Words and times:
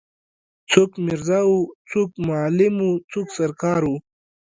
څوک 0.71 0.91
میرزا 1.05 1.39
وو 1.49 1.59
څوک 1.89 2.09
معلم 2.27 2.75
وو 2.85 2.91
څوک 3.11 3.27
سر 3.37 3.51
کار 3.61 3.81
وو. 3.89 3.97